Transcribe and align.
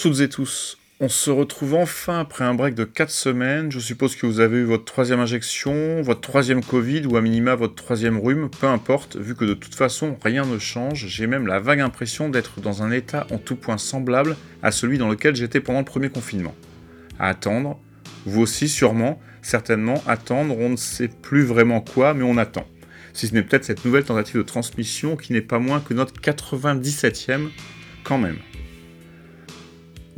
Toutes 0.00 0.20
et 0.20 0.28
tous. 0.28 0.78
On 1.00 1.08
se 1.08 1.28
retrouve 1.28 1.74
enfin 1.74 2.20
après 2.20 2.44
un 2.44 2.54
break 2.54 2.76
de 2.76 2.84
4 2.84 3.10
semaines. 3.10 3.72
Je 3.72 3.80
suppose 3.80 4.14
que 4.14 4.26
vous 4.26 4.38
avez 4.38 4.58
eu 4.58 4.64
votre 4.64 4.84
troisième 4.84 5.18
injection, 5.18 6.02
votre 6.02 6.20
troisième 6.20 6.62
Covid 6.62 7.04
ou 7.06 7.16
à 7.16 7.20
minima 7.20 7.56
votre 7.56 7.74
troisième 7.74 8.16
rhume, 8.16 8.48
peu 8.60 8.68
importe, 8.68 9.16
vu 9.16 9.34
que 9.34 9.44
de 9.44 9.54
toute 9.54 9.74
façon 9.74 10.16
rien 10.22 10.44
ne 10.44 10.60
change. 10.60 11.08
J'ai 11.08 11.26
même 11.26 11.48
la 11.48 11.58
vague 11.58 11.80
impression 11.80 12.28
d'être 12.28 12.60
dans 12.60 12.84
un 12.84 12.92
état 12.92 13.26
en 13.32 13.38
tout 13.38 13.56
point 13.56 13.76
semblable 13.76 14.36
à 14.62 14.70
celui 14.70 14.98
dans 14.98 15.08
lequel 15.08 15.34
j'étais 15.34 15.58
pendant 15.58 15.80
le 15.80 15.84
premier 15.84 16.10
confinement. 16.10 16.54
À 17.18 17.26
attendre, 17.26 17.80
vous 18.24 18.40
aussi 18.40 18.68
sûrement, 18.68 19.20
certainement, 19.42 20.00
attendre, 20.06 20.56
on 20.56 20.68
ne 20.68 20.76
sait 20.76 21.08
plus 21.08 21.42
vraiment 21.42 21.80
quoi, 21.80 22.14
mais 22.14 22.22
on 22.22 22.36
attend. 22.36 22.68
Si 23.14 23.26
ce 23.26 23.34
n'est 23.34 23.42
peut-être 23.42 23.64
cette 23.64 23.84
nouvelle 23.84 24.04
tentative 24.04 24.36
de 24.36 24.42
transmission 24.42 25.16
qui 25.16 25.32
n'est 25.32 25.40
pas 25.40 25.58
moins 25.58 25.80
que 25.80 25.92
notre 25.92 26.20
97e 26.20 27.48
quand 28.04 28.18
même. 28.18 28.38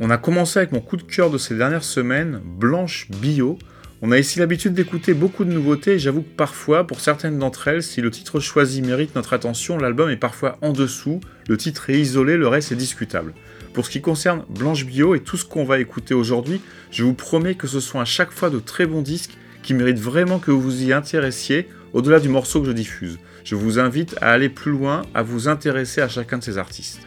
On 0.03 0.09
a 0.09 0.17
commencé 0.17 0.57
avec 0.57 0.71
mon 0.71 0.79
coup 0.79 0.97
de 0.97 1.03
cœur 1.03 1.29
de 1.29 1.37
ces 1.37 1.53
dernières 1.53 1.83
semaines, 1.83 2.41
Blanche 2.43 3.07
Bio. 3.11 3.59
On 4.01 4.11
a 4.11 4.17
ici 4.17 4.39
l'habitude 4.39 4.73
d'écouter 4.73 5.13
beaucoup 5.13 5.45
de 5.45 5.51
nouveautés 5.51 5.91
et 5.91 5.99
j'avoue 5.99 6.23
que 6.23 6.35
parfois, 6.35 6.87
pour 6.87 6.99
certaines 6.99 7.37
d'entre 7.37 7.67
elles, 7.67 7.83
si 7.83 8.01
le 8.01 8.09
titre 8.09 8.39
choisi 8.39 8.81
mérite 8.81 9.13
notre 9.13 9.33
attention, 9.33 9.77
l'album 9.77 10.09
est 10.09 10.17
parfois 10.17 10.57
en 10.63 10.73
dessous, 10.73 11.19
le 11.47 11.55
titre 11.55 11.91
est 11.91 11.99
isolé, 11.99 12.35
le 12.35 12.47
reste 12.47 12.71
est 12.71 12.75
discutable. 12.75 13.35
Pour 13.75 13.85
ce 13.85 13.91
qui 13.91 14.01
concerne 14.01 14.43
Blanche 14.49 14.87
Bio 14.87 15.13
et 15.13 15.19
tout 15.19 15.37
ce 15.37 15.45
qu'on 15.45 15.65
va 15.65 15.77
écouter 15.77 16.15
aujourd'hui, 16.15 16.61
je 16.89 17.03
vous 17.03 17.13
promets 17.13 17.53
que 17.53 17.67
ce 17.67 17.79
sont 17.79 17.99
à 17.99 18.05
chaque 18.05 18.31
fois 18.31 18.49
de 18.49 18.57
très 18.57 18.87
bons 18.87 19.03
disques 19.03 19.37
qui 19.61 19.75
méritent 19.75 19.99
vraiment 19.99 20.39
que 20.39 20.49
vous 20.49 20.61
vous 20.61 20.83
y 20.83 20.93
intéressiez 20.93 21.69
au-delà 21.93 22.19
du 22.19 22.27
morceau 22.27 22.59
que 22.61 22.67
je 22.67 22.71
diffuse. 22.71 23.19
Je 23.43 23.53
vous 23.53 23.77
invite 23.77 24.15
à 24.19 24.31
aller 24.31 24.49
plus 24.49 24.71
loin, 24.71 25.03
à 25.13 25.21
vous 25.21 25.47
intéresser 25.47 26.01
à 26.01 26.07
chacun 26.07 26.39
de 26.39 26.43
ces 26.43 26.57
artistes. 26.57 27.01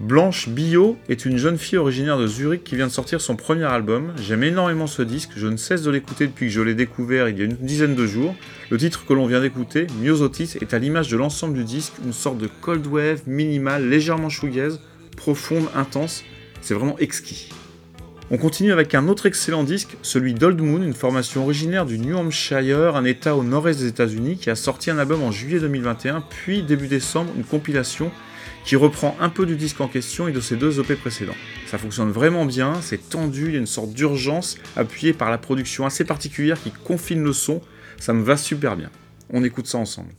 Blanche 0.00 0.48
Bio 0.48 0.96
est 1.08 1.24
une 1.24 1.38
jeune 1.38 1.58
fille 1.58 1.76
originaire 1.76 2.18
de 2.18 2.28
Zurich 2.28 2.62
qui 2.62 2.76
vient 2.76 2.86
de 2.86 2.92
sortir 2.92 3.20
son 3.20 3.34
premier 3.34 3.64
album. 3.64 4.12
J'aime 4.22 4.44
énormément 4.44 4.86
ce 4.86 5.02
disque, 5.02 5.30
je 5.34 5.48
ne 5.48 5.56
cesse 5.56 5.82
de 5.82 5.90
l'écouter 5.90 6.28
depuis 6.28 6.46
que 6.46 6.52
je 6.52 6.60
l'ai 6.60 6.76
découvert 6.76 7.28
il 7.28 7.36
y 7.36 7.42
a 7.42 7.46
une 7.46 7.56
dizaine 7.56 7.96
de 7.96 8.06
jours. 8.06 8.36
Le 8.70 8.78
titre 8.78 9.04
que 9.06 9.12
l'on 9.12 9.26
vient 9.26 9.40
d'écouter, 9.40 9.88
Myosotis, 10.00 10.56
est 10.60 10.72
à 10.72 10.78
l'image 10.78 11.08
de 11.08 11.16
l'ensemble 11.16 11.54
du 11.54 11.64
disque, 11.64 11.94
une 12.04 12.12
sorte 12.12 12.38
de 12.38 12.48
cold 12.60 12.86
wave 12.86 13.22
minimale, 13.26 13.88
légèrement 13.88 14.28
shoegaze, 14.28 14.80
profonde, 15.16 15.66
intense. 15.74 16.22
C'est 16.60 16.74
vraiment 16.74 16.96
exquis. 17.00 17.48
On 18.30 18.36
continue 18.36 18.70
avec 18.70 18.94
un 18.94 19.08
autre 19.08 19.26
excellent 19.26 19.64
disque, 19.64 19.96
celui 20.02 20.32
d'Old 20.32 20.60
Moon, 20.60 20.80
une 20.80 20.94
formation 20.94 21.42
originaire 21.42 21.86
du 21.86 21.98
New 21.98 22.16
Hampshire, 22.16 22.94
un 22.94 23.04
état 23.04 23.34
au 23.34 23.42
nord-est 23.42 23.80
des 23.80 23.88
États-Unis, 23.88 24.36
qui 24.36 24.48
a 24.48 24.54
sorti 24.54 24.92
un 24.92 24.98
album 24.98 25.24
en 25.24 25.32
juillet 25.32 25.58
2021, 25.58 26.20
puis 26.20 26.62
début 26.62 26.86
décembre, 26.86 27.32
une 27.36 27.42
compilation 27.44 28.12
qui 28.64 28.76
reprend 28.76 29.16
un 29.20 29.28
peu 29.28 29.46
du 29.46 29.56
disque 29.56 29.80
en 29.80 29.88
question 29.88 30.28
et 30.28 30.32
de 30.32 30.40
ses 30.40 30.56
deux 30.56 30.80
EP 30.80 30.94
précédents. 30.94 31.36
Ça 31.66 31.78
fonctionne 31.78 32.10
vraiment 32.10 32.44
bien, 32.44 32.80
c'est 32.82 33.08
tendu, 33.08 33.46
il 33.46 33.52
y 33.52 33.56
a 33.56 33.60
une 33.60 33.66
sorte 33.66 33.92
d'urgence 33.92 34.58
appuyée 34.76 35.12
par 35.12 35.30
la 35.30 35.38
production 35.38 35.86
assez 35.86 36.04
particulière 36.04 36.60
qui 36.60 36.70
confine 36.70 37.22
le 37.22 37.32
son, 37.32 37.60
ça 37.98 38.12
me 38.12 38.22
va 38.22 38.36
super 38.36 38.76
bien. 38.76 38.90
On 39.30 39.44
écoute 39.44 39.66
ça 39.66 39.78
ensemble. 39.78 40.10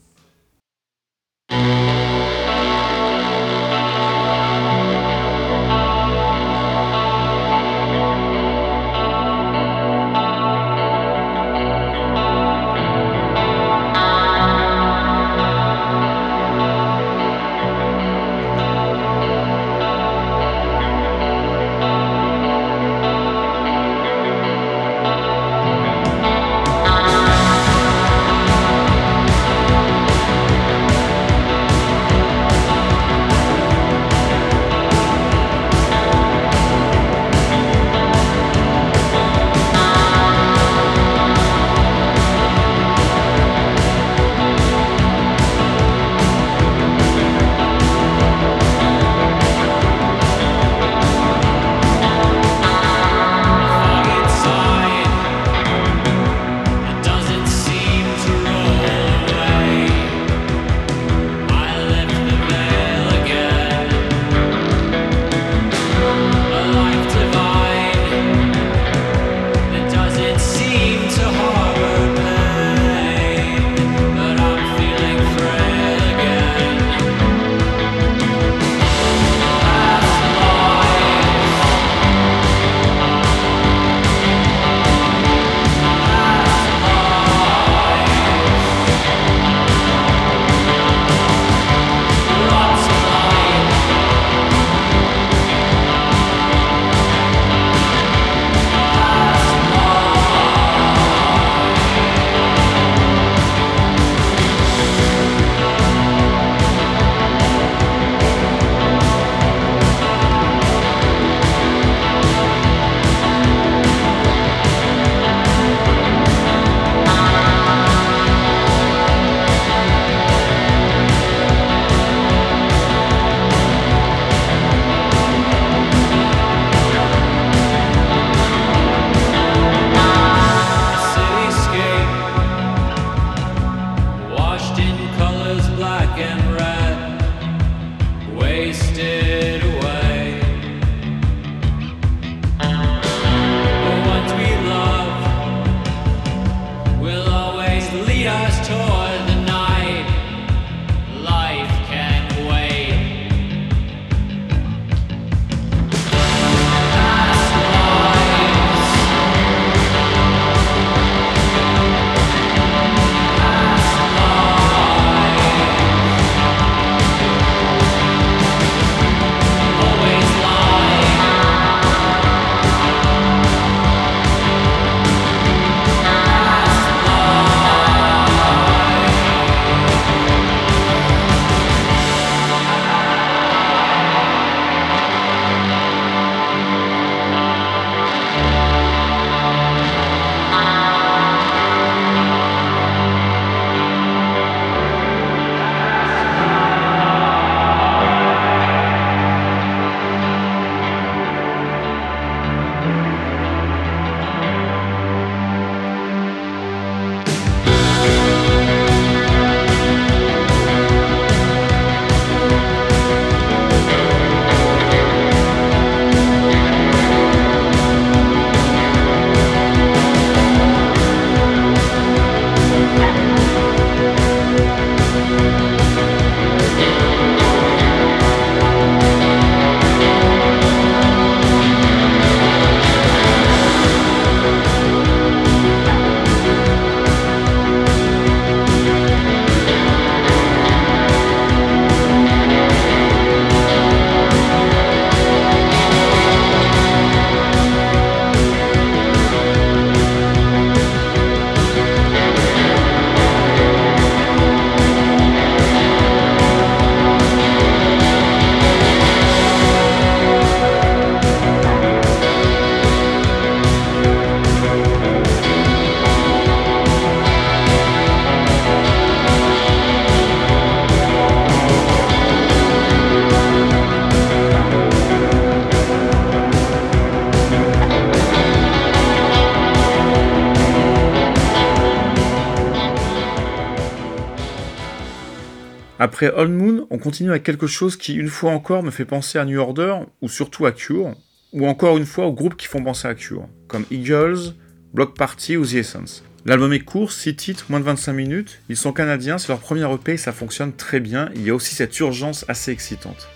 Après 286.21 286.37
Old 286.37 286.51
Moon, 286.51 286.85
on 286.89 286.97
continue 286.97 287.29
avec 287.29 287.43
quelque 287.43 287.65
chose 287.65 287.95
qui, 287.95 288.13
une 288.13 288.27
fois 288.27 288.51
encore, 288.51 288.83
me 288.83 288.91
fait 288.91 289.05
penser 289.05 289.39
à 289.39 289.45
New 289.45 289.57
Order, 289.57 289.99
ou 290.21 290.27
surtout 290.27 290.65
à 290.65 290.73
Cure, 290.73 291.15
ou 291.53 291.65
encore 291.65 291.95
une 291.95 292.05
fois 292.05 292.25
aux 292.25 292.33
groupes 292.33 292.57
qui 292.57 292.67
font 292.67 292.83
penser 292.83 293.07
à 293.07 293.15
Cure, 293.15 293.47
comme 293.69 293.85
Eagles, 293.89 294.53
Block 294.93 295.15
Party 295.15 295.55
ou 295.55 295.65
The 295.65 295.75
Essence. 295.75 296.25
L'album 296.43 296.73
est 296.73 296.81
court, 296.81 297.13
6 297.13 297.37
titres, 297.37 297.65
moins 297.69 297.79
de 297.79 297.85
25 297.85 298.11
minutes. 298.11 298.59
Ils 298.67 298.75
sont 298.75 298.91
canadiens, 298.91 299.37
c'est 299.37 299.47
leur 299.47 299.59
premier 299.59 299.89
EP 299.93 300.11
et 300.11 300.17
ça 300.17 300.33
fonctionne 300.33 300.73
très 300.73 300.99
bien. 300.99 301.29
Il 301.35 301.43
y 301.43 301.51
a 301.51 301.55
aussi 301.55 301.73
cette 301.73 301.97
urgence 302.01 302.43
assez 302.49 302.73
excitante. 302.73 303.29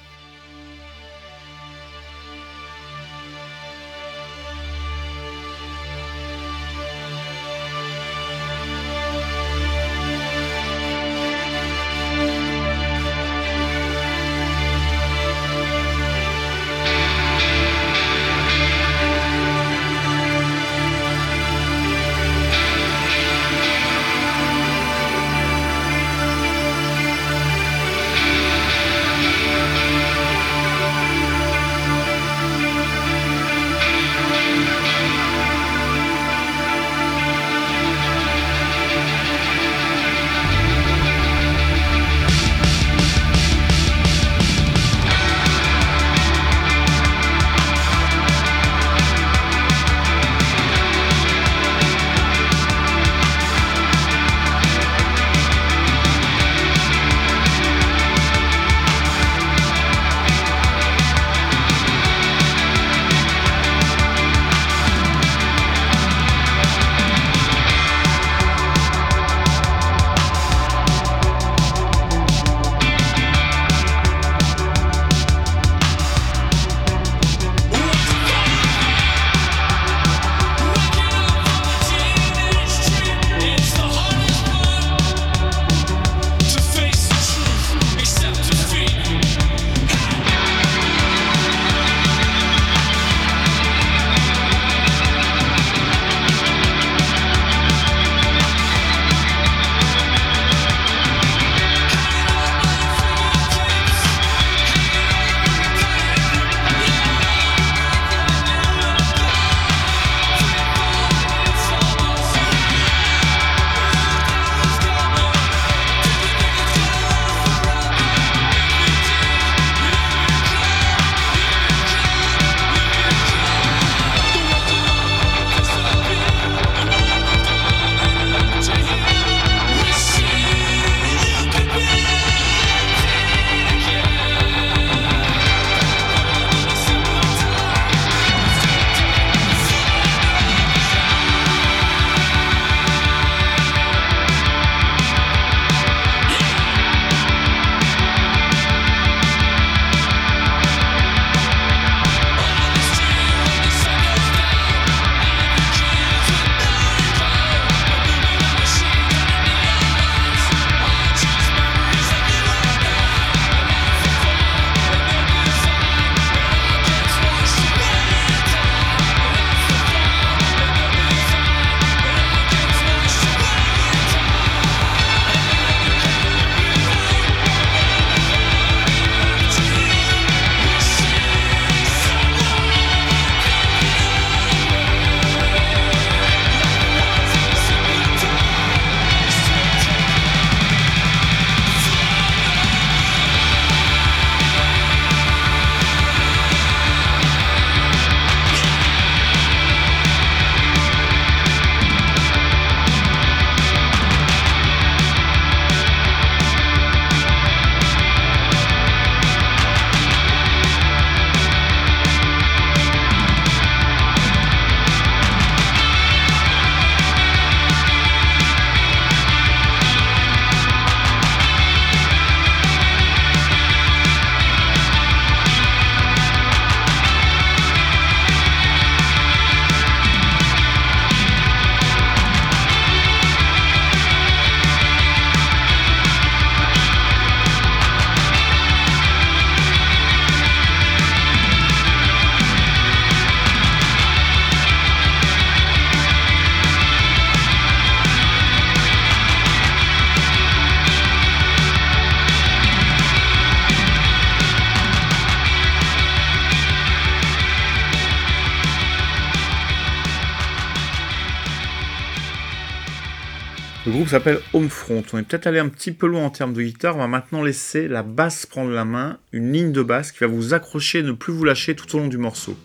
S'appelle 264.14 264.42
Homefront. 264.54 265.04
On 265.12 265.18
est 265.18 265.24
peut-être 265.24 265.48
allé 265.48 265.58
un 265.58 265.70
petit 265.70 265.92
peu 265.92 266.06
loin 266.06 266.26
en 266.26 266.30
termes 266.30 266.54
de 266.54 266.62
guitare. 266.62 266.98
On 266.98 267.00
va 267.00 267.08
maintenant 267.08 267.42
laisser 267.42 267.88
la 267.88 268.04
basse 268.04 268.46
prendre 268.46 268.70
la 268.70 268.86
main, 268.86 269.18
une 269.32 269.52
ligne 269.52 269.72
de 269.72 269.82
basse 269.82 270.12
qui 270.12 270.20
va 270.20 270.28
vous 270.28 270.54
accrocher 270.54 271.00
et 271.00 271.02
ne 271.04 271.14
plus 271.14 271.34
vous 271.34 271.44
lâcher 271.44 271.74
tout 271.74 271.96
au 271.96 272.00
long 272.00 272.08
du 272.08 272.20
morceau. 272.20 272.56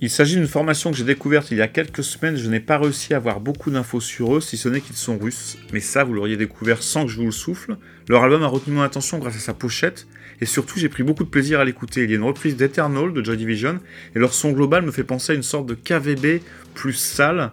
Il 0.00 0.08
s'agit 0.08 0.36
d'une 0.36 0.46
formation 0.46 0.92
que 0.92 0.96
j'ai 0.96 1.02
découverte 1.02 1.50
il 1.50 1.56
y 1.56 1.62
a 1.62 1.66
quelques 1.66 2.04
semaines, 2.04 2.36
je 2.36 2.48
n'ai 2.48 2.60
pas 2.60 2.78
réussi 2.78 3.12
à 3.12 3.16
avoir 3.16 3.40
beaucoup 3.40 3.72
d'infos 3.72 4.00
sur 4.00 4.36
eux, 4.36 4.40
si 4.40 4.56
ce 4.56 4.68
n'est 4.68 4.80
qu'ils 4.80 4.94
sont 4.94 5.18
russes, 5.18 5.58
mais 5.72 5.80
ça 5.80 6.04
vous 6.04 6.14
l'auriez 6.14 6.36
découvert 6.36 6.80
sans 6.80 7.06
que 7.06 7.10
je 7.10 7.16
vous 7.16 7.24
le 7.24 7.32
souffle. 7.32 7.76
Leur 8.08 8.22
album 8.22 8.44
a 8.44 8.46
retenu 8.46 8.74
mon 8.74 8.82
attention 8.82 9.18
grâce 9.18 9.34
à 9.34 9.40
sa 9.40 9.54
pochette, 9.54 10.06
et 10.40 10.46
surtout 10.46 10.78
j'ai 10.78 10.88
pris 10.88 11.02
beaucoup 11.02 11.24
de 11.24 11.28
plaisir 11.28 11.58
à 11.58 11.64
l'écouter. 11.64 12.04
Il 12.04 12.10
y 12.10 12.12
a 12.12 12.16
une 12.16 12.22
reprise 12.22 12.54
d'Eternal 12.54 13.12
de 13.12 13.24
Joy 13.24 13.36
Division, 13.36 13.80
et 14.14 14.20
leur 14.20 14.32
son 14.32 14.52
global 14.52 14.84
me 14.84 14.92
fait 14.92 15.02
penser 15.02 15.32
à 15.32 15.34
une 15.34 15.42
sorte 15.42 15.66
de 15.66 15.74
KVB 15.74 16.40
plus 16.74 16.92
sale, 16.92 17.50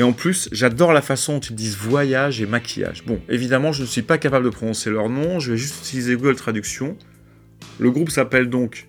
et 0.00 0.02
en 0.02 0.14
plus, 0.14 0.48
j'adore 0.50 0.94
la 0.94 1.02
façon 1.02 1.34
dont 1.34 1.40
ils 1.40 1.54
disent 1.54 1.76
voyage 1.76 2.40
et 2.40 2.46
maquillage. 2.46 3.04
Bon, 3.04 3.20
évidemment, 3.28 3.70
je 3.70 3.82
ne 3.82 3.86
suis 3.86 4.00
pas 4.00 4.16
capable 4.16 4.46
de 4.46 4.50
prononcer 4.50 4.88
leur 4.88 5.10
nom, 5.10 5.40
je 5.40 5.52
vais 5.52 5.58
juste 5.58 5.76
utiliser 5.82 6.16
Google 6.16 6.36
Traduction. 6.36 6.96
Le 7.78 7.90
groupe 7.90 8.08
s'appelle 8.08 8.48
donc 8.48 8.88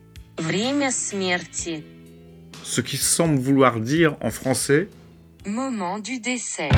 ce 2.63 2.79
qui 2.79 2.95
semble 2.95 3.37
vouloir 3.37 3.81
dire 3.81 4.15
en 4.21 4.29
français 4.29 4.87
Moment 5.45 5.99
du 5.99 6.21
décès. 6.21 6.69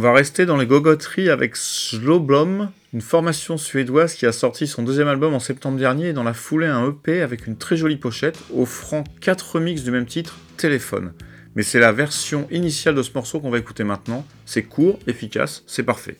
On 0.00 0.02
va 0.02 0.14
rester 0.14 0.46
dans 0.46 0.56
les 0.56 0.64
gogoteries 0.64 1.28
avec 1.28 1.56
Slowblom, 1.56 2.70
une 2.94 3.02
formation 3.02 3.58
suédoise 3.58 4.14
qui 4.14 4.24
a 4.24 4.32
sorti 4.32 4.66
son 4.66 4.82
deuxième 4.82 5.08
album 5.08 5.34
en 5.34 5.40
septembre 5.40 5.76
dernier 5.76 6.08
et 6.08 6.12
dans 6.14 6.22
la 6.22 6.32
foulée 6.32 6.68
un 6.68 6.88
EP 6.88 7.20
avec 7.20 7.46
une 7.46 7.58
très 7.58 7.76
jolie 7.76 7.98
pochette 7.98 8.38
offrant 8.56 9.04
4 9.20 9.56
remixes 9.56 9.82
du 9.82 9.90
même 9.90 10.06
titre, 10.06 10.38
Téléphone. 10.56 11.12
Mais 11.54 11.62
c'est 11.62 11.80
la 11.80 11.92
version 11.92 12.48
initiale 12.50 12.94
de 12.94 13.02
ce 13.02 13.10
morceau 13.14 13.40
qu'on 13.40 13.50
va 13.50 13.58
écouter 13.58 13.84
maintenant. 13.84 14.24
C'est 14.46 14.62
court, 14.62 14.98
efficace, 15.06 15.64
c'est 15.66 15.82
parfait. 15.82 16.16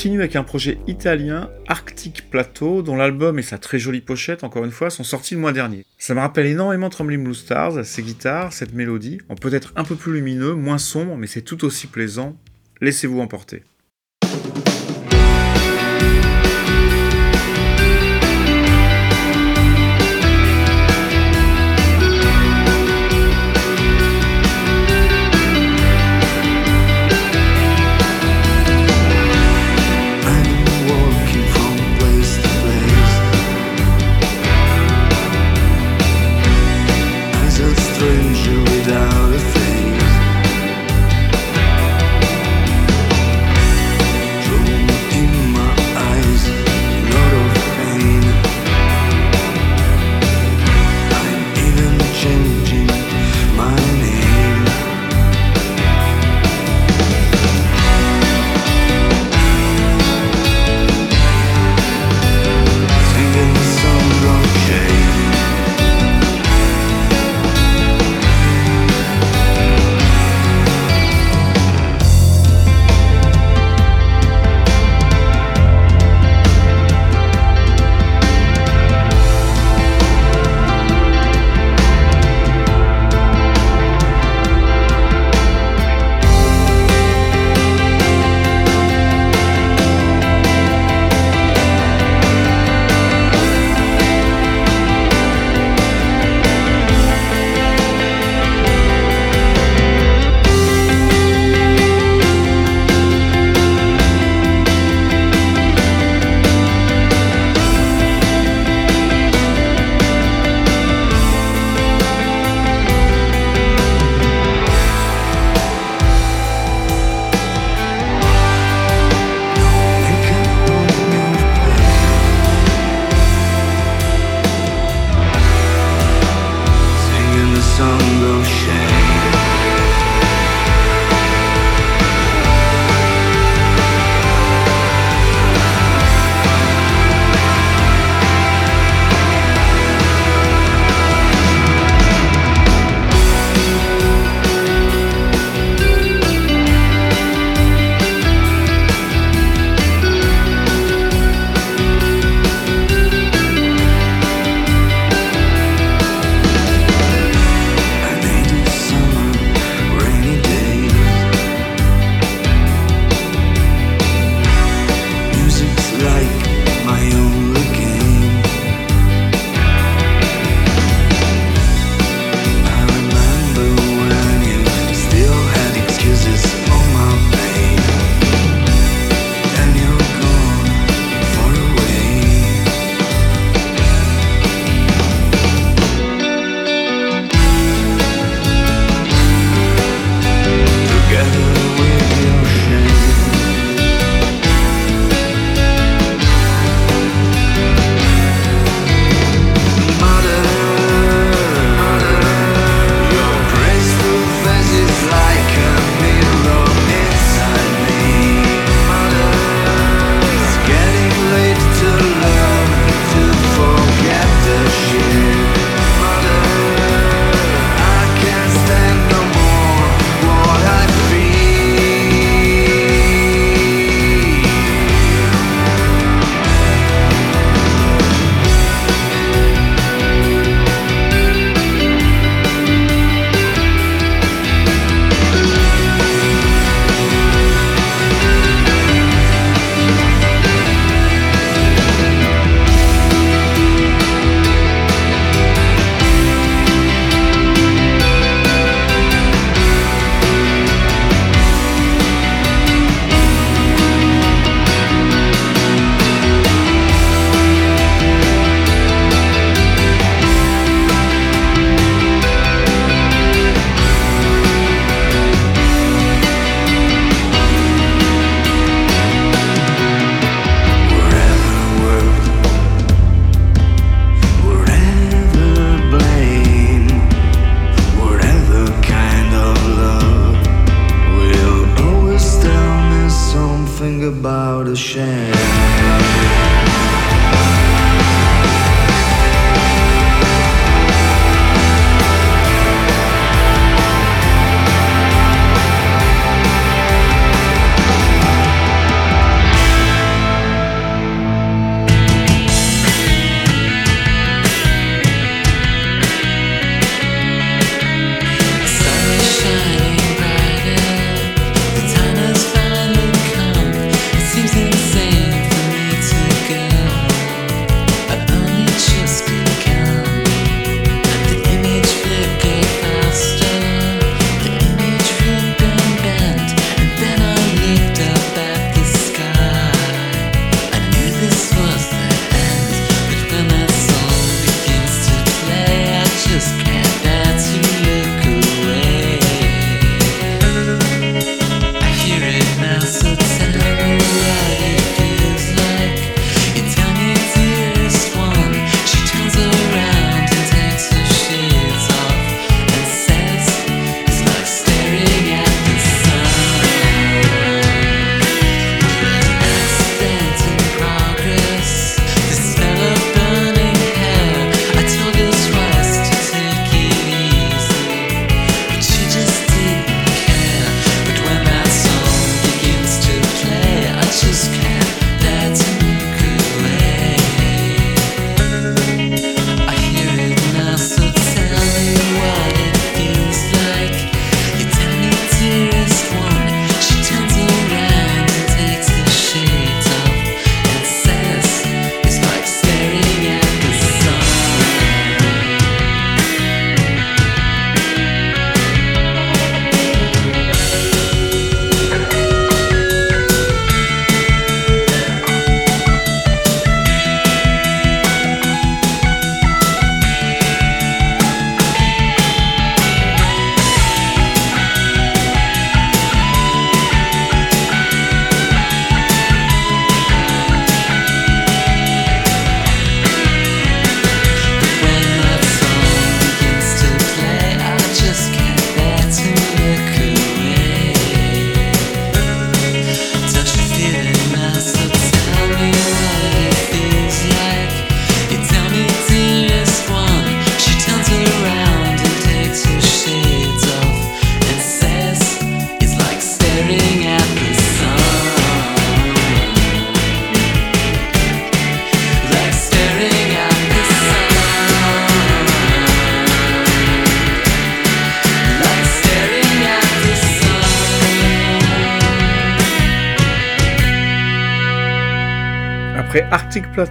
Continue 0.00 0.20
avec 0.20 0.34
un 0.34 0.44
projet 0.44 0.78
italien, 0.86 1.50
Arctic 1.68 2.30
Plateau, 2.30 2.80
dont 2.80 2.96
l'album 2.96 3.38
et 3.38 3.42
sa 3.42 3.58
très 3.58 3.78
jolie 3.78 4.00
pochette, 4.00 4.44
encore 4.44 4.64
une 4.64 4.70
fois, 4.70 4.88
sont 4.88 5.04
sortis 5.04 5.34
le 5.34 5.40
mois 5.40 5.52
dernier. 5.52 5.84
Ça 5.98 6.14
me 6.14 6.20
rappelle 6.20 6.46
énormément 6.46 6.88
Trembling 6.88 7.22
Blue 7.22 7.34
Stars, 7.34 7.84
ses 7.84 8.02
guitares, 8.02 8.54
cette 8.54 8.72
mélodie, 8.72 9.18
en 9.28 9.34
peut-être 9.34 9.74
un 9.76 9.84
peu 9.84 9.96
plus 9.96 10.14
lumineux, 10.14 10.54
moins 10.54 10.78
sombre, 10.78 11.18
mais 11.18 11.26
c'est 11.26 11.42
tout 11.42 11.66
aussi 11.66 11.86
plaisant. 11.86 12.34
Laissez-vous 12.80 13.20
emporter. 13.20 13.62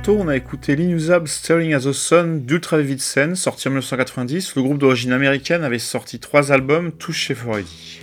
On 0.07 0.27
a 0.27 0.35
écouté 0.35 0.75
l'inusable 0.75 1.27
Staring 1.27 1.73
at 1.73 1.79
the 1.79 1.93
Sun 1.93 2.45
d'Ultra 2.45 2.77
Vivid 2.77 2.99
Sen, 2.99 3.35
sorti 3.35 3.69
en 3.69 3.71
1990. 3.71 4.55
Le 4.55 4.61
groupe 4.61 4.77
d'origine 4.77 5.11
américaine 5.11 5.63
avait 5.63 5.79
sorti 5.79 6.19
trois 6.19 6.51
albums, 6.51 6.91
tous 6.91 7.11
chez 7.11 7.33
Freddy. 7.33 8.01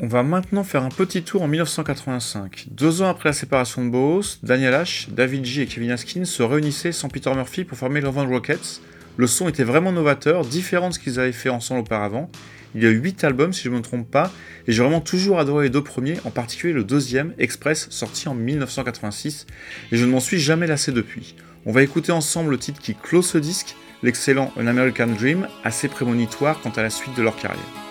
On 0.00 0.06
va 0.06 0.22
maintenant 0.22 0.64
faire 0.64 0.82
un 0.82 0.88
petit 0.88 1.22
tour 1.22 1.42
en 1.42 1.48
1985. 1.48 2.68
Deux 2.70 3.02
ans 3.02 3.10
après 3.10 3.28
la 3.28 3.32
séparation 3.34 3.84
de 3.84 3.90
Boos, 3.90 4.38
Daniel 4.42 4.72
H, 4.72 5.10
David 5.10 5.44
G 5.44 5.62
et 5.62 5.66
Kevin 5.66 5.90
Askin 5.90 6.24
se 6.24 6.42
réunissaient 6.42 6.92
sans 6.92 7.10
Peter 7.10 7.30
Murphy 7.34 7.64
pour 7.64 7.76
former 7.76 8.00
Love 8.00 8.16
and 8.16 8.28
Rockets. 8.28 8.80
Le 9.18 9.26
son 9.26 9.46
était 9.46 9.64
vraiment 9.64 9.92
novateur, 9.92 10.42
différent 10.42 10.88
de 10.88 10.94
ce 10.94 10.98
qu'ils 10.98 11.20
avaient 11.20 11.32
fait 11.32 11.50
ensemble 11.50 11.80
auparavant. 11.80 12.30
Il 12.74 12.82
y 12.82 12.86
a 12.86 12.90
eu 12.90 12.98
8 12.98 13.24
albums 13.24 13.52
si 13.52 13.62
je 13.62 13.70
ne 13.70 13.76
me 13.76 13.82
trompe 13.82 14.10
pas, 14.10 14.32
et 14.66 14.72
j'ai 14.72 14.82
vraiment 14.82 15.00
toujours 15.00 15.38
adoré 15.38 15.64
les 15.64 15.70
deux 15.70 15.84
premiers, 15.84 16.18
en 16.24 16.30
particulier 16.30 16.72
le 16.72 16.84
deuxième, 16.84 17.32
Express, 17.38 17.86
sorti 17.90 18.28
en 18.28 18.34
1986, 18.34 19.46
et 19.92 19.96
je 19.96 20.04
ne 20.04 20.10
m'en 20.10 20.20
suis 20.20 20.40
jamais 20.40 20.66
lassé 20.66 20.92
depuis. 20.92 21.36
On 21.64 21.72
va 21.72 21.82
écouter 21.82 22.12
ensemble 22.12 22.50
le 22.50 22.58
titre 22.58 22.80
qui 22.80 22.94
clôt 22.94 23.22
ce 23.22 23.38
disque, 23.38 23.76
l'excellent 24.02 24.52
An 24.56 24.66
American 24.66 25.08
Dream, 25.08 25.48
assez 25.64 25.88
prémonitoire 25.88 26.60
quant 26.60 26.70
à 26.70 26.82
la 26.82 26.90
suite 26.90 27.16
de 27.16 27.22
leur 27.22 27.36
carrière. 27.36 27.85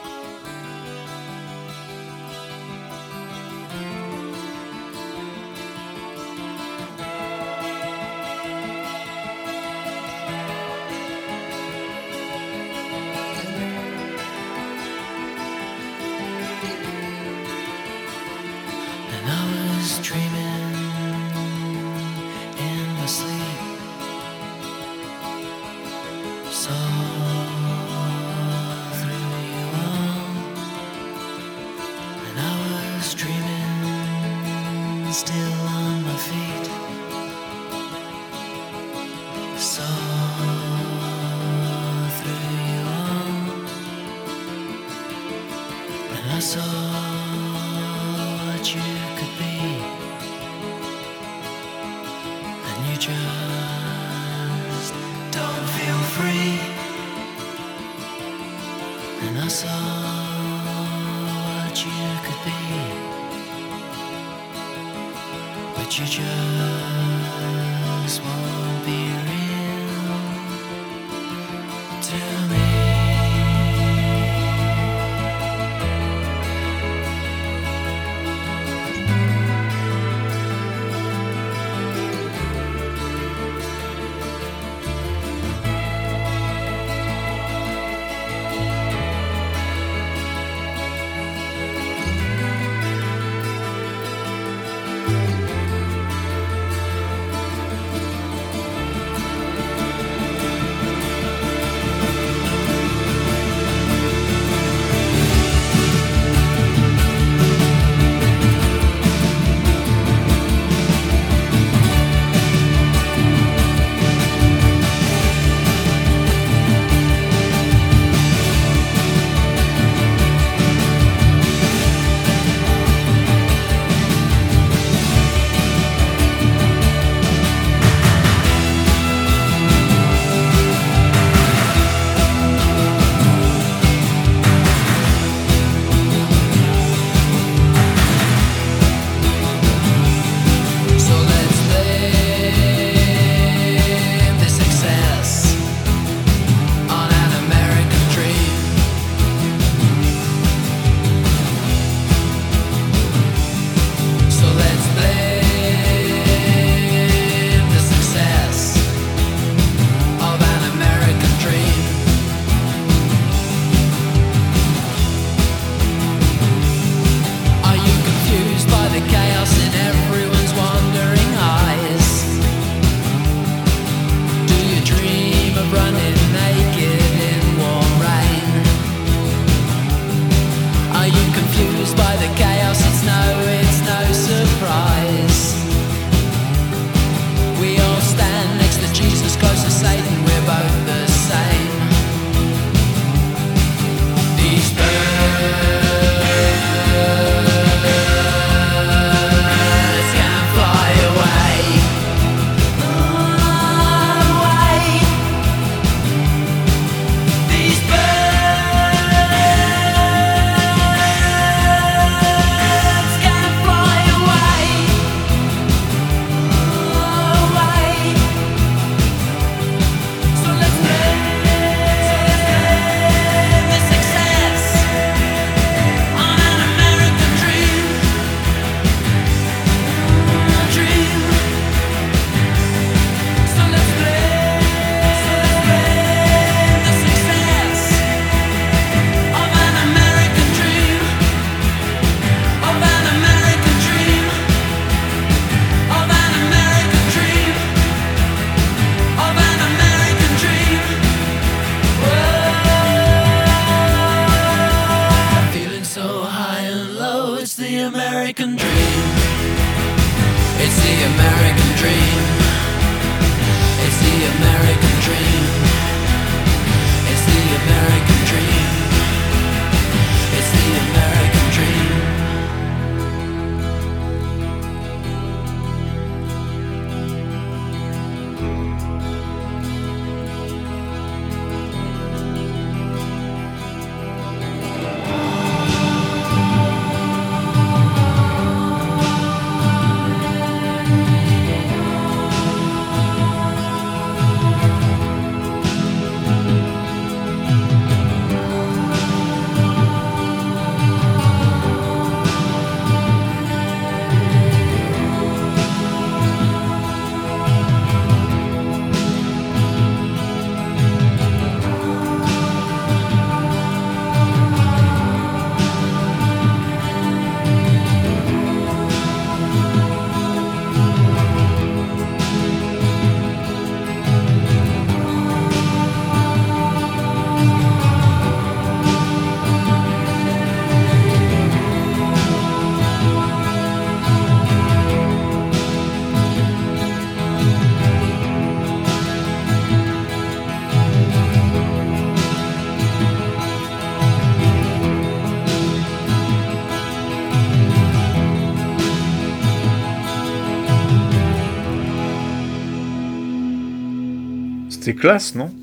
Classe, 354.96 355.36
non? 355.36 355.54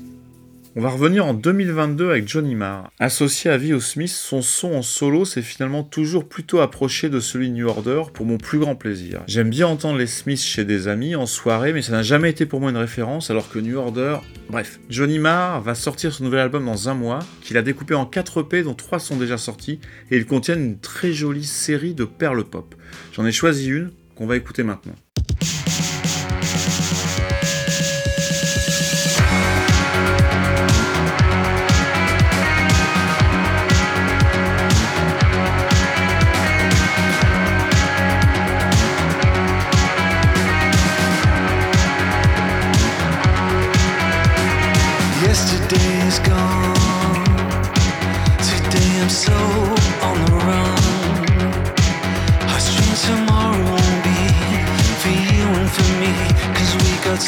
On 0.75 0.81
va 0.81 0.89
revenir 0.89 1.25
en 1.25 1.33
2022 1.33 2.09
avec 2.09 2.27
Johnny 2.27 2.55
Marr. 2.55 2.91
Associé 2.99 3.51
à 3.51 3.57
Vio 3.57 3.79
Smith, 3.79 4.09
son 4.09 4.41
son 4.41 4.73
en 4.73 4.81
solo 4.81 5.23
s'est 5.23 5.41
finalement 5.41 5.83
toujours 5.83 6.27
plutôt 6.27 6.61
approché 6.61 7.09
de 7.09 7.19
celui 7.19 7.49
de 7.49 7.55
New 7.55 7.67
Order 7.67 8.03
pour 8.13 8.25
mon 8.25 8.37
plus 8.37 8.57
grand 8.57 8.75
plaisir. 8.75 9.21
J'aime 9.27 9.49
bien 9.49 9.67
entendre 9.67 9.99
les 9.99 10.07
Smiths 10.07 10.41
chez 10.41 10.65
des 10.65 10.87
amis, 10.87 11.15
en 11.15 11.25
soirée, 11.25 11.73
mais 11.73 11.81
ça 11.81 11.91
n'a 11.91 12.01
jamais 12.01 12.29
été 12.29 12.45
pour 12.45 12.59
moi 12.59 12.71
une 12.71 12.77
référence, 12.77 13.29
alors 13.29 13.49
que 13.49 13.59
New 13.59 13.77
Order... 13.77 14.17
Bref, 14.49 14.79
Johnny 14.89 15.19
Marr 15.19 15.61
va 15.61 15.75
sortir 15.75 16.13
son 16.13 16.23
nouvel 16.23 16.39
album 16.39 16.65
dans 16.65 16.89
un 16.89 16.95
mois, 16.95 17.19
qu'il 17.41 17.57
a 17.57 17.61
découpé 17.61 17.93
en 17.93 18.05
4 18.05 18.41
EP 18.41 18.63
dont 18.63 18.73
3 18.73 18.99
sont 18.99 19.17
déjà 19.17 19.37
sortis, 19.37 19.79
et 20.09 20.17
ils 20.17 20.25
contiennent 20.25 20.63
une 20.63 20.79
très 20.79 21.13
jolie 21.13 21.45
série 21.45 21.93
de 21.93 22.05
perles 22.05 22.45
pop. 22.45 22.73
J'en 23.13 23.25
ai 23.25 23.31
choisi 23.31 23.69
une 23.69 23.91
qu'on 24.15 24.27
va 24.27 24.37
écouter 24.37 24.63
maintenant. 24.63 24.95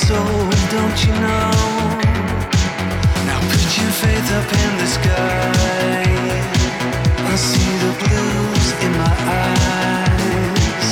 Soul, 0.07 0.49
don't 0.75 0.97
you 1.05 1.13
know? 1.25 1.51
Now 3.27 3.39
put 3.49 3.71
your 3.79 3.93
faith 4.01 4.29
up 4.39 4.49
in 4.63 4.71
the 4.81 4.87
sky. 4.97 6.03
I 7.31 7.35
see 7.49 7.71
the 7.83 7.91
blues 8.01 8.67
in 8.85 8.91
my 9.01 9.13
eyes. 9.41 10.87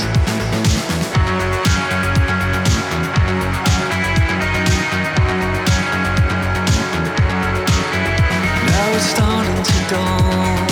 Now 8.71 8.87
it's 8.97 9.07
starting 9.15 9.61
to 9.69 9.77
dawn. 9.93 10.67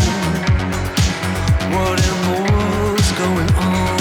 What 1.73 1.97
in 2.09 2.17
the 2.25 2.35
world's 2.49 3.11
going 3.23 3.51
on? 3.75 3.99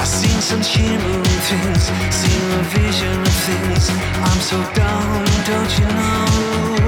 I've 0.00 0.12
seen 0.20 0.40
some 0.50 0.62
shimmering 0.62 1.40
things, 1.48 1.84
a 2.56 2.62
vision 2.62 3.20
of 3.20 3.28
things. 3.28 3.90
I'm 3.90 4.40
so 4.40 4.56
dumb, 4.72 5.24
don't 5.44 5.78
you 5.78 5.86
know? 5.86 6.85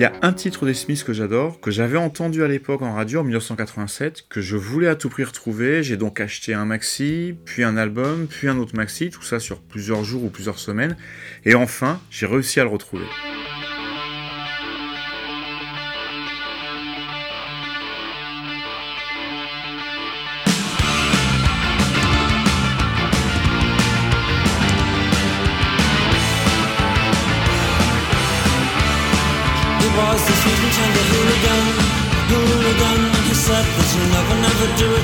Il 0.00 0.04
y 0.04 0.06
a 0.06 0.14
un 0.22 0.32
titre 0.32 0.64
des 0.64 0.72
Smiths 0.72 1.04
que 1.04 1.12
j'adore, 1.12 1.60
que 1.60 1.70
j'avais 1.70 1.98
entendu 1.98 2.42
à 2.42 2.48
l'époque 2.48 2.80
en 2.80 2.94
radio 2.94 3.20
en 3.20 3.24
1987, 3.24 4.24
que 4.30 4.40
je 4.40 4.56
voulais 4.56 4.88
à 4.88 4.94
tout 4.94 5.10
prix 5.10 5.24
retrouver. 5.24 5.82
J'ai 5.82 5.98
donc 5.98 6.20
acheté 6.20 6.54
un 6.54 6.64
maxi, 6.64 7.34
puis 7.44 7.64
un 7.64 7.76
album, 7.76 8.26
puis 8.26 8.48
un 8.48 8.56
autre 8.56 8.74
maxi, 8.74 9.10
tout 9.10 9.20
ça 9.20 9.38
sur 9.38 9.60
plusieurs 9.60 10.02
jours 10.02 10.24
ou 10.24 10.30
plusieurs 10.30 10.58
semaines. 10.58 10.96
Et 11.44 11.54
enfin, 11.54 12.00
j'ai 12.10 12.24
réussi 12.24 12.60
à 12.60 12.64
le 12.64 12.70
retrouver. 12.70 13.04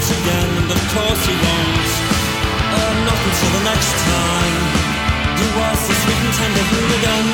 It 0.06 0.18
again, 0.22 0.50
and 0.62 0.70
of 0.70 0.82
course 0.94 1.22
he 1.26 1.34
won't. 1.34 1.90
Uh, 2.78 2.94
not 3.06 3.18
until 3.26 3.50
the 3.58 3.64
next 3.66 3.94
time. 4.06 4.56
He 5.34 5.46
was 5.58 5.78
the 5.88 5.94
sweet 5.94 6.20
and 6.26 6.34
tender 6.38 6.64
hooligan, 6.70 7.26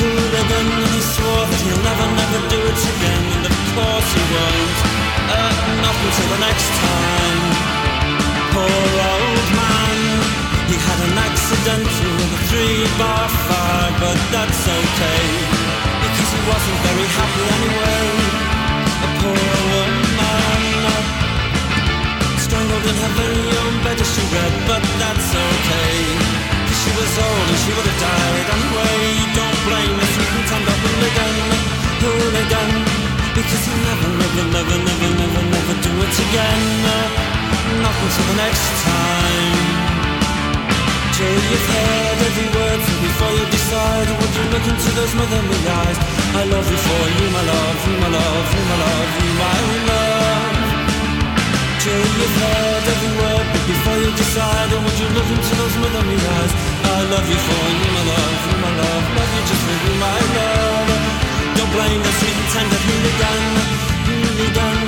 hooligan. 0.00 0.66
and 0.80 0.92
He 0.96 1.02
swore 1.02 1.44
that 1.44 1.60
he'll 1.60 1.84
never, 1.84 2.06
never 2.16 2.40
do 2.48 2.58
it 2.72 2.80
again, 2.94 3.24
and 3.36 3.44
of 3.44 3.56
course 3.76 4.08
he 4.16 4.22
won't. 4.32 4.78
Uh, 5.28 5.52
not 5.84 5.96
until 5.96 6.28
the 6.32 6.40
next 6.46 6.68
time. 6.80 7.42
Poor 8.54 8.86
old 9.12 9.48
man. 9.60 10.00
He 10.72 10.76
had 10.80 11.00
an 11.10 11.16
accident 11.20 11.90
with 12.16 12.38
a 12.38 12.40
three-bar 12.48 13.28
fire, 13.44 13.92
but 14.00 14.18
that's 14.32 14.62
okay 14.64 15.24
because 16.00 16.30
he 16.32 16.40
wasn't 16.48 16.78
very 16.80 17.08
happy 17.18 17.44
anyway. 17.60 17.75
She 27.66 27.74
would 27.74 27.82
have 27.82 27.98
died 27.98 28.46
anyway. 28.54 28.98
Don't 29.34 29.58
blame 29.66 29.94
the 29.98 30.06
sweet 30.14 30.32
and 30.38 30.46
tender 30.46 30.76
hooligan, 30.86 31.34
hooligan, 31.98 32.70
because 33.34 33.66
never, 33.66 34.10
never, 34.22 34.44
never, 34.54 34.78
never, 34.86 35.10
never, 35.18 35.42
never 35.50 35.74
do 35.82 35.92
it 36.06 36.16
again. 36.26 36.62
Not 37.82 37.96
until 38.06 38.26
the 38.30 38.36
next 38.38 38.66
time. 38.86 39.86
Till 41.18 41.40
you've 41.50 41.68
heard 41.74 42.18
every 42.28 42.48
word 42.54 42.80
before 43.02 43.32
you 43.32 43.44
decide 43.48 44.08
Would 44.20 44.32
you 44.36 44.44
look 44.52 44.66
into 44.68 44.90
those 45.00 45.14
motherly 45.16 45.60
eyes 45.64 45.98
I 46.36 46.44
love 46.44 46.68
you 46.68 46.76
for 46.76 47.04
you 47.16 47.26
my 47.32 47.40
love, 47.40 47.80
you 47.88 47.96
my 48.04 48.10
love, 48.12 48.48
you 48.52 48.62
my 48.68 48.76
love, 48.84 49.10
you 49.24 49.32
my 49.40 49.58
love 49.88 50.45
Till 51.86 52.02
you've 52.18 52.38
heard 52.42 52.82
every 52.82 53.12
word 53.14 53.46
But 53.46 53.62
before 53.62 53.98
you 54.02 54.10
decide 54.18 54.74
Would 54.74 54.98
you 54.98 55.06
look 55.14 55.28
into 55.30 55.52
those 55.54 55.76
motherly 55.78 56.18
eyes 56.18 56.52
I 56.82 56.98
love 57.14 57.26
you 57.30 57.38
for 57.46 57.62
you 57.78 57.88
my 57.94 58.04
love, 58.10 58.38
you 58.42 58.56
my 58.58 58.72
love 58.74 59.04
Love 59.14 59.30
you 59.38 59.42
just 59.46 59.62
for 59.62 59.76
you 59.86 59.94
my 60.02 60.18
love 60.34 60.90
Don't 61.54 61.70
blame 61.70 62.02
the 62.02 62.12
sweet 62.18 62.34
and 62.42 62.50
tender 62.50 62.80
hooligan 62.90 63.42
Hooligan 64.02 64.78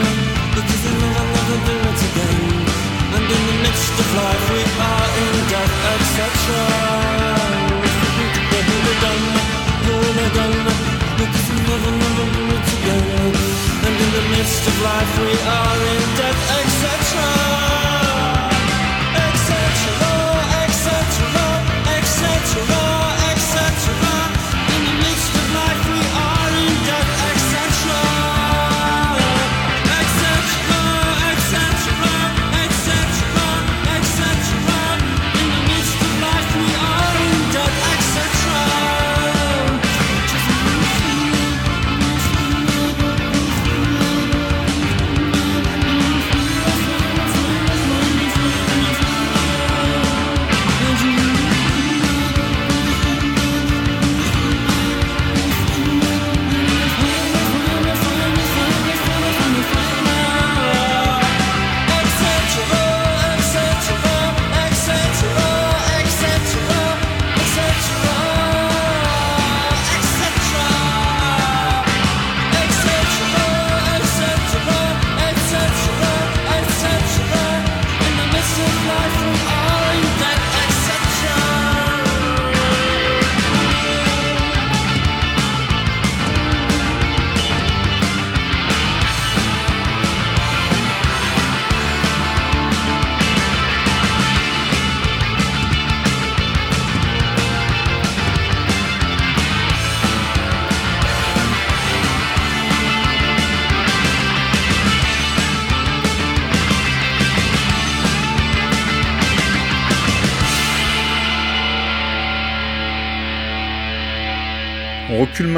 Because 0.59 0.81
they'll 0.83 0.99
never, 0.99 1.23
never 1.39 1.59
do 1.71 1.75
it 1.87 2.01
again 2.11 2.89
and 3.09 3.25
in 3.25 3.43
the 3.47 3.57
midst 3.63 3.95
of 3.99 4.09
life 4.15 4.45
we 4.53 4.61
are 4.61 5.09
in 5.23 5.35
death, 5.49 5.75
etc. 5.95 6.23
Hooligan, 8.69 9.21
hooligan, 9.87 10.55
because 11.17 11.49
we 11.51 11.59
never, 11.67 11.93
never 11.99 12.27
do 12.35 12.43
it 12.55 12.69
again. 12.77 13.48
In 14.01 14.11
the 14.13 14.25
midst 14.31 14.63
of 14.67 14.83
life 14.83 15.19
we 15.19 15.33
are 15.59 15.79
in 15.93 16.03
death. 16.19 16.41
Etc. 16.61 16.87
Etc. 19.27 19.53
Etc. 20.65 20.99
Etc. 21.97 22.98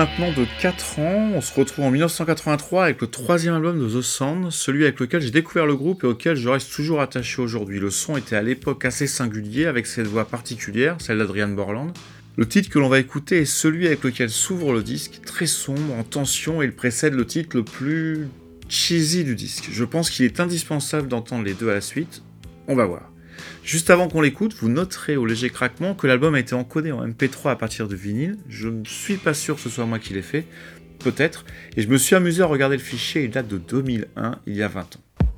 maintenant 0.01 0.33
de 0.33 0.47
4 0.63 0.99
ans, 1.01 1.33
on 1.35 1.43
se 1.43 1.53
retrouve 1.53 1.85
en 1.85 1.91
1983 1.91 2.85
avec 2.85 3.03
le 3.03 3.07
troisième 3.07 3.53
album 3.53 3.79
de 3.79 3.87
The 3.87 4.01
Sound, 4.01 4.51
celui 4.51 4.85
avec 4.85 4.99
lequel 4.99 5.21
j'ai 5.21 5.31
découvert 5.31 5.67
le 5.67 5.77
groupe 5.77 6.05
et 6.05 6.07
auquel 6.07 6.37
je 6.37 6.49
reste 6.49 6.73
toujours 6.73 7.03
attaché 7.03 7.43
aujourd'hui. 7.43 7.81
Le 7.81 7.91
son 7.91 8.17
était 8.17 8.35
à 8.35 8.41
l'époque 8.41 8.87
assez 8.87 9.07
singulier 9.07 9.67
avec 9.67 9.87
cette 9.87 10.07
voix 10.07 10.25
particulière, 10.25 10.97
celle 11.01 11.19
d'Adrian 11.19 11.49
Borland. 11.49 11.93
Le 12.39 12.49
titre 12.49 12.71
que 12.71 12.79
l'on 12.79 12.89
va 12.89 12.99
écouter 12.99 13.41
est 13.41 13.45
celui 13.45 13.89
avec 13.89 14.03
lequel 14.03 14.31
s'ouvre 14.31 14.73
le 14.73 14.83
disque, 14.83 15.21
très 15.27 15.45
sombre, 15.45 15.93
en 15.93 16.03
tension, 16.03 16.63
et 16.63 16.65
il 16.65 16.73
précède 16.73 17.13
le 17.13 17.27
titre 17.27 17.55
le 17.55 17.63
plus 17.63 18.27
cheesy 18.71 19.23
du 19.23 19.35
disque. 19.35 19.69
Je 19.71 19.85
pense 19.85 20.09
qu'il 20.09 20.25
est 20.25 20.41
indispensable 20.41 21.09
d'entendre 21.09 21.45
les 21.45 21.53
deux 21.53 21.69
à 21.69 21.75
la 21.75 21.83
suite, 21.83 22.23
on 22.69 22.75
va 22.75 22.87
voir. 22.87 23.10
Juste 23.65 23.91
avant 23.91 24.09
qu'on 24.09 24.21
l'écoute, 24.21 24.55
vous 24.61 24.69
noterez 24.69 25.17
au 25.17 25.27
léger 25.27 25.51
craquement 25.51 25.95
que 25.95 26.07
l'album 26.07 26.35
a 26.35 26.41
été 26.41 26.55
encodé 26.55 26.93
en 26.93 27.07
MP3 27.07 27.51
à 27.51 27.57
partir 27.57 27.89
de 27.89 27.95
vinyle. 27.95 28.39
Je 28.49 28.69
ne 28.69 28.85
suis 28.85 29.17
pas 29.17 29.35
sûr 29.35 29.57
que 29.57 29.61
ce 29.61 29.69
soit 29.69 29.87
moi 29.87 29.99
qui 29.99 30.15
l'ai 30.15 30.23
fait, 30.23 30.47
peut-être, 30.99 31.45
et 31.77 31.83
je 31.83 31.89
me 31.89 31.99
suis 31.99 32.15
amusé 32.15 32.43
à 32.43 32.47
regarder 32.47 32.77
le 32.77 32.83
fichier, 32.83 33.25
il 33.25 33.31
date 33.31 33.49
de 33.49 33.59
2001, 33.59 34.39
il 34.47 34.57
y 34.57 34.63
a 34.63 34.69
20 34.69 34.97
ans. 34.97 35.30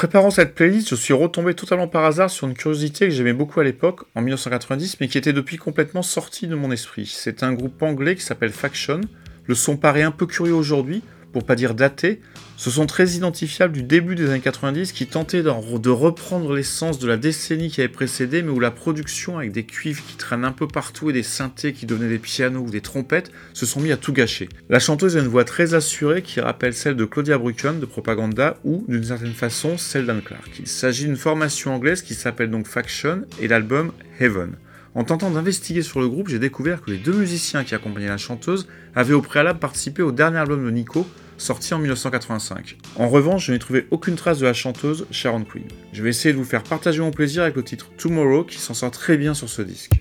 Préparant 0.00 0.30
cette 0.30 0.54
playlist, 0.54 0.88
je 0.88 0.94
suis 0.94 1.12
retombé 1.12 1.52
totalement 1.52 1.86
par 1.86 2.06
hasard 2.06 2.30
sur 2.30 2.48
une 2.48 2.54
curiosité 2.54 3.06
que 3.06 3.10
j'aimais 3.12 3.34
beaucoup 3.34 3.60
à 3.60 3.64
l'époque, 3.64 4.04
en 4.14 4.22
1990, 4.22 4.96
mais 4.98 5.08
qui 5.08 5.18
était 5.18 5.34
depuis 5.34 5.58
complètement 5.58 6.00
sortie 6.00 6.46
de 6.46 6.54
mon 6.54 6.72
esprit. 6.72 7.04
C'est 7.04 7.42
un 7.42 7.52
groupe 7.52 7.82
anglais 7.82 8.16
qui 8.16 8.22
s'appelle 8.22 8.48
Faction. 8.48 9.02
Le 9.44 9.54
son 9.54 9.76
paraît 9.76 10.00
un 10.00 10.10
peu 10.10 10.24
curieux 10.24 10.54
aujourd'hui, 10.54 11.02
pour 11.34 11.44
pas 11.44 11.54
dire 11.54 11.74
daté, 11.74 12.22
ce 12.60 12.68
sont 12.68 12.84
très 12.84 13.12
identifiables 13.12 13.72
du 13.72 13.82
début 13.82 14.14
des 14.14 14.28
années 14.28 14.38
90 14.38 14.92
qui 14.92 15.06
tentaient 15.06 15.42
de, 15.42 15.48
reprendre 15.88 16.54
l'essence 16.54 16.98
de 16.98 17.08
la 17.08 17.16
décennie 17.16 17.70
qui 17.70 17.80
avait 17.80 17.88
précédé, 17.88 18.42
mais 18.42 18.50
où 18.50 18.60
la 18.60 18.70
production 18.70 19.38
avec 19.38 19.52
des 19.52 19.64
cuivres 19.64 20.02
qui 20.06 20.16
traînent 20.16 20.44
un 20.44 20.52
peu 20.52 20.68
partout 20.68 21.08
et 21.08 21.14
des 21.14 21.22
synthés 21.22 21.72
qui 21.72 21.86
devenaient 21.86 22.10
des 22.10 22.18
pianos 22.18 22.60
ou 22.60 22.70
des 22.70 22.82
trompettes 22.82 23.32
se 23.54 23.64
sont 23.64 23.80
mis 23.80 23.92
à 23.92 23.96
tout 23.96 24.12
gâcher. 24.12 24.50
La 24.68 24.78
chanteuse 24.78 25.16
a 25.16 25.20
une 25.20 25.26
voix 25.28 25.44
très 25.44 25.72
assurée 25.72 26.20
qui 26.20 26.38
rappelle 26.38 26.74
celle 26.74 26.96
de 26.96 27.06
Claudia 27.06 27.38
Brücken 27.38 27.80
de 27.80 27.86
Propaganda 27.86 28.58
ou 28.62 28.84
d'une 28.88 29.04
certaine 29.04 29.32
façon 29.32 29.78
celle 29.78 30.04
d'Anne 30.04 30.20
Clark. 30.20 30.50
Il 30.58 30.66
s'agit 30.66 31.06
d'une 31.06 31.16
formation 31.16 31.74
anglaise 31.74 32.02
qui 32.02 32.12
s'appelle 32.12 32.50
donc 32.50 32.66
Faction 32.66 33.22
et 33.40 33.48
l'album 33.48 33.90
Heaven. 34.20 34.52
En 34.94 35.04
tentant 35.04 35.30
d'investiguer 35.30 35.80
sur 35.80 36.00
le 36.00 36.08
groupe, 36.08 36.28
j'ai 36.28 36.38
découvert 36.38 36.82
que 36.82 36.90
les 36.90 36.98
deux 36.98 37.14
musiciens 37.14 37.64
qui 37.64 37.74
accompagnaient 37.74 38.08
la 38.08 38.18
chanteuse 38.18 38.68
avaient 38.94 39.14
au 39.14 39.22
préalable 39.22 39.60
participé 39.60 40.02
au 40.02 40.12
dernier 40.12 40.38
album 40.38 40.62
de 40.62 40.70
Nico, 40.70 41.06
sorti 41.40 41.72
en 41.74 41.78
1985. 41.78 42.76
En 42.96 43.08
revanche, 43.08 43.46
je 43.46 43.52
n'ai 43.52 43.58
trouvé 43.58 43.86
aucune 43.90 44.14
trace 44.14 44.38
de 44.38 44.46
la 44.46 44.52
chanteuse 44.52 45.06
Sharon 45.10 45.44
Queen. 45.44 45.64
Je 45.92 46.02
vais 46.02 46.10
essayer 46.10 46.32
de 46.32 46.38
vous 46.38 46.44
faire 46.44 46.62
partager 46.62 47.00
mon 47.00 47.10
plaisir 47.10 47.42
avec 47.42 47.56
le 47.56 47.64
titre 47.64 47.90
Tomorrow 47.96 48.44
qui 48.44 48.58
s'en 48.58 48.74
sort 48.74 48.90
très 48.90 49.16
bien 49.16 49.34
sur 49.34 49.48
ce 49.48 49.62
disque. 49.62 49.92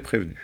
Prévenu. 0.00 0.34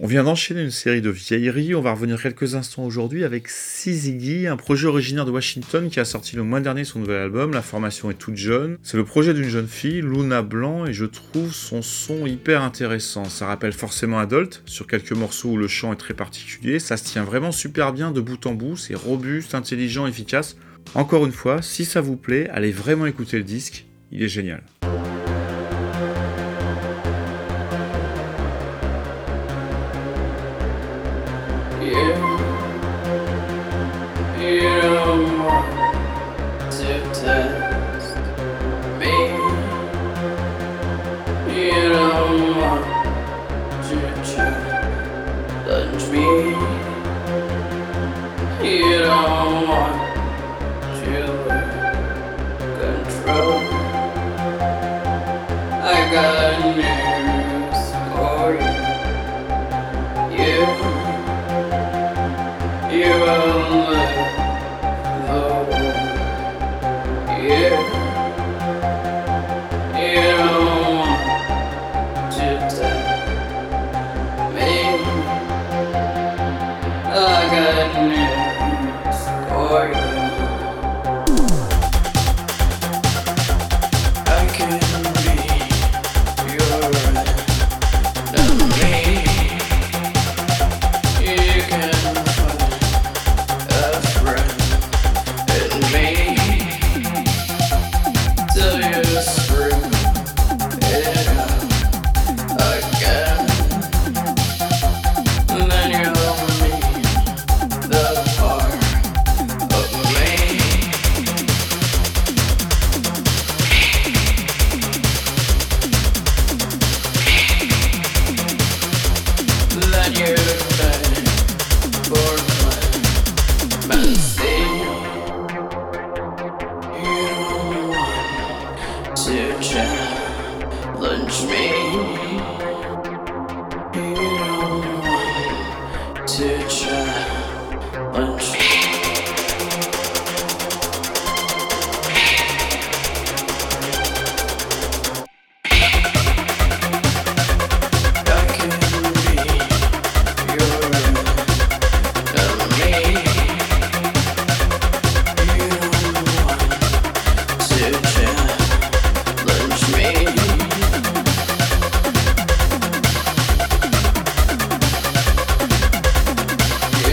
On 0.00 0.06
vient 0.06 0.22
d'enchaîner 0.22 0.62
une 0.62 0.70
série 0.70 1.02
de 1.02 1.10
vieilleries, 1.10 1.74
on 1.74 1.80
va 1.80 1.90
revenir 1.90 2.22
quelques 2.22 2.54
instants 2.54 2.84
aujourd'hui 2.84 3.24
avec 3.24 3.48
Siziggy, 3.48 4.46
un 4.46 4.56
projet 4.56 4.86
originaire 4.86 5.24
de 5.24 5.32
Washington 5.32 5.90
qui 5.90 5.98
a 5.98 6.04
sorti 6.04 6.36
le 6.36 6.44
mois 6.44 6.60
dernier 6.60 6.84
son 6.84 7.00
nouvel 7.00 7.20
album, 7.20 7.50
la 7.50 7.62
formation 7.62 8.08
est 8.08 8.14
toute 8.14 8.36
jeune. 8.36 8.78
C'est 8.84 8.96
le 8.96 9.04
projet 9.04 9.34
d'une 9.34 9.48
jeune 9.48 9.66
fille, 9.66 10.00
Luna 10.00 10.42
Blanc, 10.42 10.86
et 10.86 10.92
je 10.92 11.04
trouve 11.04 11.52
son 11.52 11.82
son 11.82 12.26
hyper 12.26 12.62
intéressant. 12.62 13.24
Ça 13.24 13.46
rappelle 13.46 13.72
forcément 13.72 14.20
Adult, 14.20 14.62
sur 14.66 14.86
quelques 14.86 15.10
morceaux 15.10 15.48
où 15.48 15.56
le 15.56 15.66
chant 15.66 15.92
est 15.92 15.96
très 15.96 16.14
particulier, 16.14 16.78
ça 16.78 16.96
se 16.96 17.02
tient 17.02 17.24
vraiment 17.24 17.50
super 17.50 17.92
bien 17.92 18.12
de 18.12 18.20
bout 18.20 18.46
en 18.46 18.54
bout, 18.54 18.76
c'est 18.76 18.94
robuste, 18.94 19.56
intelligent, 19.56 20.06
efficace. 20.06 20.56
Encore 20.94 21.26
une 21.26 21.32
fois, 21.32 21.60
si 21.60 21.84
ça 21.84 22.00
vous 22.00 22.16
plaît, 22.16 22.48
allez 22.50 22.70
vraiment 22.70 23.06
écouter 23.06 23.36
le 23.36 23.44
disque, 23.44 23.84
il 24.12 24.22
est 24.22 24.28
génial. 24.28 24.62
the 31.88 31.96
air. 31.96 32.27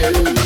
Thank 0.06 0.38
you. 0.38 0.45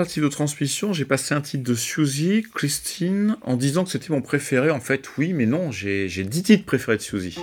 Tentative 0.00 0.24
de 0.24 0.28
transmission, 0.28 0.94
j'ai 0.94 1.04
passé 1.04 1.34
un 1.34 1.42
titre 1.42 1.62
de 1.62 1.74
Suzy, 1.74 2.46
Christine, 2.54 3.36
en 3.42 3.56
disant 3.56 3.84
que 3.84 3.90
c'était 3.90 4.12
mon 4.14 4.22
préféré. 4.22 4.70
En 4.70 4.80
fait, 4.80 5.06
oui, 5.18 5.34
mais 5.34 5.44
non, 5.44 5.70
j'ai 5.70 6.08
j'ai 6.08 6.24
10 6.24 6.42
titres 6.42 6.64
préférés 6.64 6.96
de 6.96 7.02
Suzy. 7.02 7.36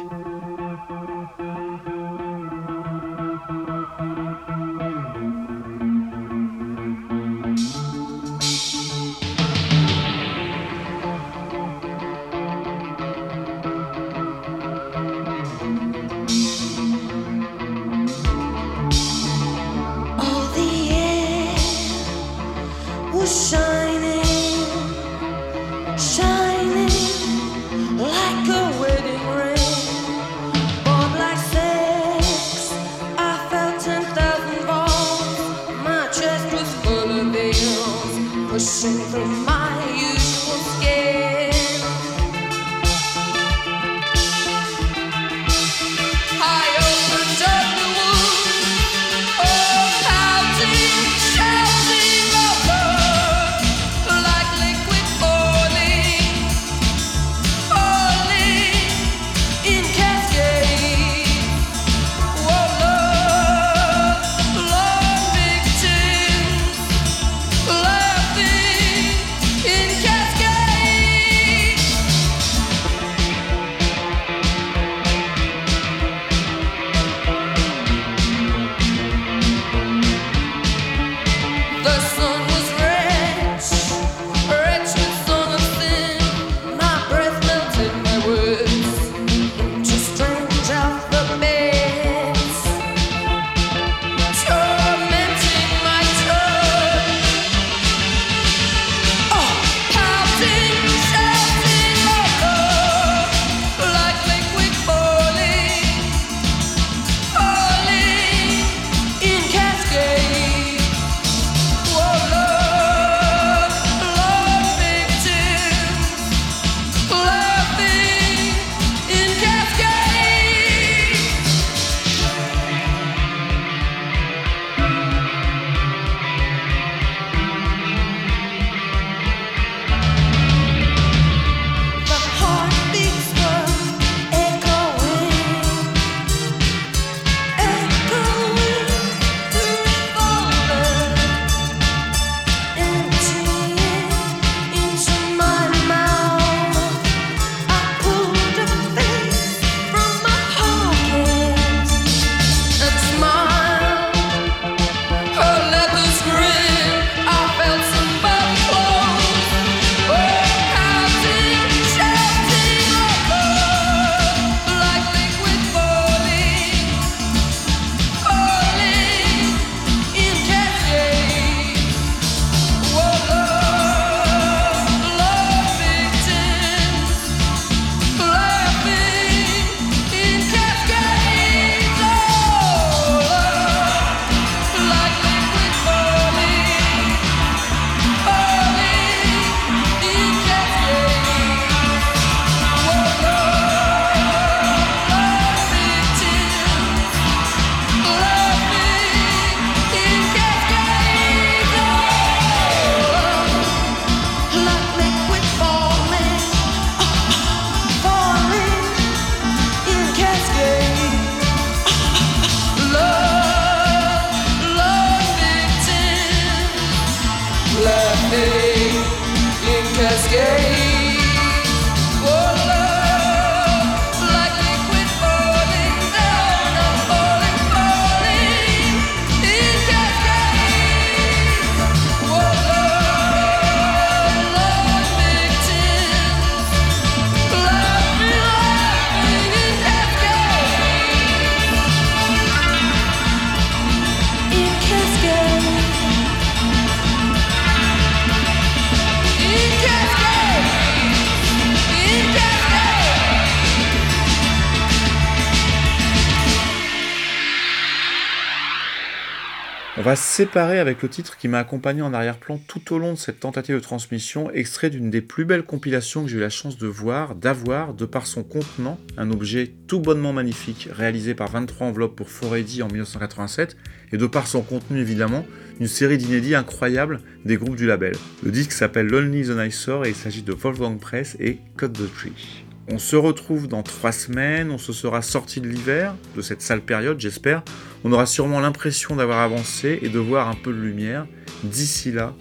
Séparer 260.38 260.78
avec 260.78 261.02
le 261.02 261.10
titre 261.10 261.36
qui 261.36 261.48
m'a 261.48 261.58
accompagné 261.58 262.04
en 262.04 262.14
arrière-plan 262.14 262.60
tout 262.68 262.94
au 262.94 263.00
long 263.00 263.14
de 263.14 263.18
cette 263.18 263.40
tentative 263.40 263.74
de 263.74 263.80
transmission, 263.80 264.52
extrait 264.52 264.92
d'une 264.92 265.10
des 265.10 265.22
plus 265.22 265.46
belles 265.46 265.64
compilations 265.64 266.22
que 266.22 266.30
j'ai 266.30 266.38
eu 266.38 266.42
la 266.42 266.52
chance 266.52 266.78
de 266.78 266.86
voir, 266.86 267.34
d'avoir, 267.34 267.96
de 267.96 268.06
par 268.06 268.28
son 268.28 268.44
contenant, 268.44 269.00
un 269.18 269.32
objet 269.32 269.74
tout 269.88 270.00
bonnement 270.00 270.34
magnifique, 270.34 270.90
réalisé 270.92 271.34
par 271.34 271.50
23 271.50 271.88
enveloppes 271.88 272.16
pour 272.16 272.30
Foredi 272.30 272.84
en 272.84 272.88
1987, 272.88 273.78
et 274.12 274.18
de 274.18 274.28
par 274.28 274.46
son 274.46 274.62
contenu 274.62 275.00
évidemment, 275.00 275.44
une 275.80 275.88
série 275.88 276.20
d'inédits 276.20 276.54
incroyables 276.54 277.22
des 277.44 277.58
groupes 277.58 277.76
du 277.76 277.88
label. 277.88 278.14
Le 278.44 278.52
disque 278.52 278.74
s'appelle 278.74 279.08
Lonely 279.08 279.48
the 279.48 279.58
Nicer 279.58 280.06
et 280.06 280.10
il 280.10 280.16
s'agit 280.16 280.44
de 280.44 280.54
Wolfgang 280.54 281.00
Press 281.00 281.36
et 281.40 281.58
Cut 281.78 281.90
the 281.90 282.14
Tree. 282.14 282.67
On 282.90 283.00
se 283.00 283.18
retrouve 283.18 283.68
dans 283.68 283.84
trois 283.84 284.14
semaines, 284.14 284.72
on 284.72 284.78
se 284.78 284.94
sera 284.94 285.22
sorti 285.22 285.60
de 285.60 285.68
l'hiver, 285.68 286.16
de 286.38 286.42
cette 286.42 286.62
sale 286.62 286.82
période 286.82 287.20
j'espère. 287.20 287.64
On 288.06 288.14
aura 288.14 288.26
sûrement 288.26 288.62
l'impression 288.62 289.18
d'avoir 289.18 289.40
avancé 289.40 290.00
et 290.02 290.08
de 290.08 290.20
voir 290.20 290.48
un 290.48 290.56
peu 290.56 290.72
de 290.72 290.80
lumière. 290.80 291.28
D'ici 291.64 292.14
là, 292.14 292.34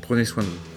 prenez 0.00 0.24
soin 0.24 0.44
de 0.44 0.48
vous. 0.48 0.69